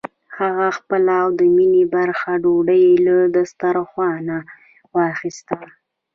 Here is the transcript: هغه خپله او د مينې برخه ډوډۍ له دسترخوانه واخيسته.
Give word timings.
هغه 0.37 0.67
خپله 0.77 1.13
او 1.23 1.27
د 1.39 1.41
مينې 1.55 1.83
برخه 1.95 2.31
ډوډۍ 2.43 2.85
له 3.05 3.15
دسترخوانه 3.37 4.37
واخيسته. 4.95 5.57